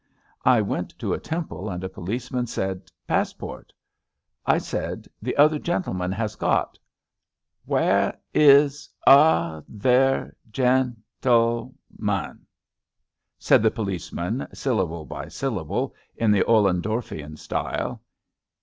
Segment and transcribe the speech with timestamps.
[0.45, 3.71] I went to a temple, and a policeman said pass port.
[4.09, 6.79] '* I said, The other gentleman has got.''
[7.65, 10.95] Where is other gentleman?"
[13.47, 18.01] said the police man, syllable by syllable, in the OUendorfian style.